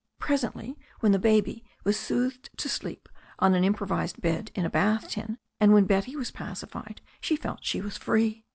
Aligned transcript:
Presently, 0.17 0.79
when 1.01 1.11
the 1.11 1.19
baby 1.19 1.63
was 1.83 1.95
soothed 1.95 2.49
to 2.57 2.67
sleep 2.67 3.07
on 3.37 3.53
an 3.53 3.63
improvised 3.63 4.19
bed 4.19 4.49
in 4.55 4.65
a 4.65 4.69
bath 4.71 5.09
tin, 5.09 5.37
and 5.59 5.73
when 5.75 5.85
Betty 5.85 6.15
was 6.15 6.31
pacified, 6.31 7.01
she 7.19 7.35
felt 7.35 7.59
she 7.63 7.81
was 7.81 7.97
free. 7.99 8.43